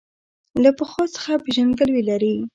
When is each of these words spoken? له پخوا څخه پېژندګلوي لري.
له 0.63 0.69
پخوا 0.77 1.05
څخه 1.15 1.31
پېژندګلوي 1.43 2.01
لري. 2.09 2.35